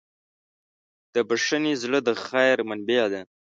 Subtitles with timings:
[1.13, 3.21] د بښنې زړه د خیر منبع ده.